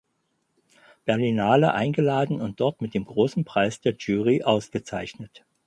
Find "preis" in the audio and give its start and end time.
3.45-3.81